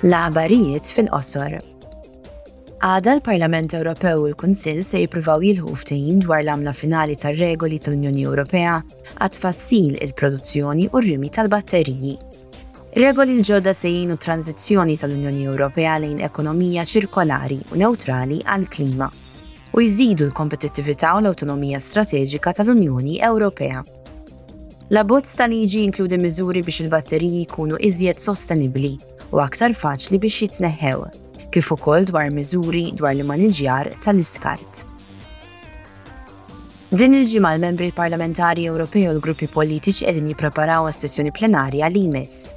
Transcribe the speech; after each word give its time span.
L-aħbarijiet 0.00 0.86
fil-qosor. 0.96 1.58
Għada 2.80 3.16
l-Parlament 3.18 3.74
Ewropew 3.76 4.22
u 4.22 4.28
l-Kunsill 4.30 4.78
se 4.86 5.02
jippruvaw 5.02 5.42
jilħu 5.44 5.74
ftejn 5.76 6.22
dwar 6.24 6.40
l-għamla 6.40 6.72
finali 6.72 7.16
tar-regoli 7.20 7.76
tal-Unjoni 7.84 8.24
Ewropea 8.24 8.78
għat 9.20 9.36
fassil 9.42 9.98
il-produzzjoni 10.00 10.86
u 10.94 11.02
r-rimi 11.02 11.28
tal-batteriji. 11.36 12.14
Regoli 13.04 13.36
l-ġodda 13.42 13.76
se 13.76 13.92
jgħinu 13.92 14.16
tranzizjoni 14.24 14.96
tal-Unjoni 15.02 15.44
Ewropea 15.52 15.98
lejn 16.06 16.24
ekonomija 16.30 16.86
ċirkolari 16.88 17.60
u 17.76 17.82
neutrali 17.84 18.40
għal-klima 18.48 19.10
u 19.76 19.84
jżidu 19.86 20.30
l-kompetittività 20.30 21.12
u 21.20 21.24
l-autonomija 21.26 21.76
strateġika 21.84 22.56
tal-Unjoni 22.62 23.20
Ewropea. 23.20 23.84
La 24.96 25.04
bozz 25.04 25.36
tal-liġi 25.42 25.84
inkludi 25.90 26.24
miżuri 26.24 26.64
biex 26.64 26.86
il-batteriji 26.88 27.44
jkunu 27.50 27.76
iżjed 27.90 28.18
sostenibli 28.28 28.96
u 29.30 29.38
aktar 29.42 29.70
faċli 29.78 30.18
biex 30.18 30.36
jitneħħew, 30.42 31.08
kif 31.54 31.68
ukoll 31.74 32.06
dwar 32.08 32.30
miżuri 32.34 32.88
dwar 32.98 33.12
li 33.16 33.22
maniġjar 33.26 33.92
tal-iskart. 34.02 34.84
Din 36.90 37.14
il-ġimgħa 37.14 37.52
l-membri 37.54 37.92
parlamentari 37.94 38.64
Ewropej 38.66 39.04
u 39.06 39.12
l-gruppi 39.14 39.46
politiċi 39.50 40.08
qegħdin 40.08 40.32
jippreparaw 40.32 40.88
għas-sessjoni 40.88 41.30
plenarja 41.36 41.86
li 41.94 42.02
jmiss. 42.08 42.48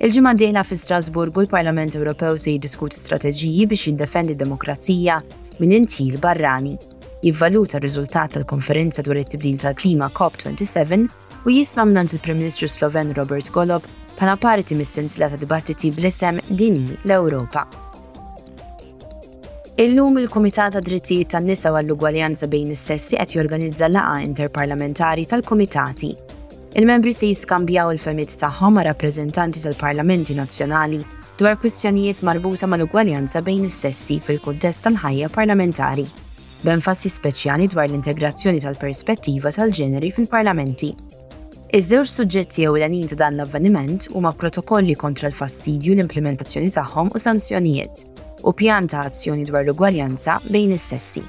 Il-ġimgħa 0.00 0.32
dejla 0.40 0.62
fi 0.64 0.76
Strasburgu 0.80 1.42
l-Parlament 1.44 1.96
Ewropew 1.98 2.38
se 2.40 2.54
jiddiskuti 2.54 2.96
strateġiji 2.96 3.66
biex 3.68 3.90
jiddefendi 3.90 4.36
d-demokrazija 4.36 5.20
minn 5.60 5.76
intil 5.76 6.16
barrani, 6.20 6.78
jivvaluta 7.24 7.76
r-riżultat 7.80 8.36
tal-konferenza 8.38 9.04
dwar 9.04 9.20
it-tibdil 9.20 9.60
tal-klima 9.62 10.08
COP27 10.16 11.06
u 11.44 11.52
jisma' 11.58 11.84
minn 11.92 12.08
il-Prim 12.12 12.40
Ministru 12.40 12.68
Sloven 12.72 13.12
Robert 13.20 13.52
Golob 13.52 13.84
bħala 14.16 14.34
parti 14.40 14.74
mis-silsila 14.78 15.26
ta' 15.30 15.36
dibattiti 15.40 15.90
bl-isem 15.92 16.38
dini 16.48 16.94
l-Ewropa. 17.04 17.66
Illum 19.78 20.16
il-Komitat 20.22 20.72
ta' 20.78 20.84
Drittijiet 20.84 21.34
tan-Nisa 21.34 21.72
għall-Ugwaljanza 21.76 22.48
bejn 22.48 22.70
is-sessi 22.72 23.18
qed 23.20 23.34
jorganizza 23.36 23.90
laqgħa 23.92 24.22
interparlamentari 24.24 25.26
tal-Komitati. 25.28 26.14
Il-membri 26.76 27.12
se 27.12 27.28
jiskambjaw 27.28 27.92
il 27.92 28.00
femit 28.00 28.32
tagħhom 28.40 28.76
ma' 28.78 28.86
rappreżentanti 28.88 29.62
tal-Parlamenti 29.64 30.34
Nazzjonali 30.36 31.02
dwar 31.36 31.58
kwistjonijiet 31.60 32.22
marbuta 32.24 32.68
mal-ugwaljanza 32.68 33.42
bejn 33.44 33.66
is-sessi 33.68 34.16
fil-kuntest 34.24 34.86
tal-ħajja 34.88 35.28
parlamentari, 35.34 36.06
b'enfasi 36.64 37.12
speċjali 37.12 37.68
dwar 37.74 37.88
l-integrazzjoni 37.90 38.64
tal-perspettiva 38.64 39.52
tal-ġeneri 39.52 40.14
fil-parlamenti. 40.16 40.94
Iż-żewġ 41.74 42.08
suġġetti 42.12 42.62
ewlenin 42.70 43.08
ta' 43.10 43.16
dan 43.20 43.40
l-avveniment 43.40 44.04
huma 44.18 44.30
protokolli 44.42 44.94
kontra 45.00 45.26
l-fastidju 45.32 45.96
l-implementazzjoni 45.96 46.70
tagħhom 46.76 47.10
u 47.10 47.20
sanzjonijiet 47.24 48.04
u 48.46 48.52
pjanta 48.60 49.02
azzjoni 49.08 49.48
dwar 49.50 49.66
l-ugwaljanza 49.66 50.38
bejn 50.50 50.76
is-sessi. 50.78 51.24